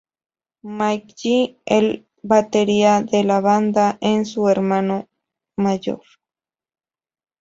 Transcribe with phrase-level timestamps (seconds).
[0.77, 5.07] Mike G, el batería de la banda, es su hermano
[5.57, 6.01] mayor.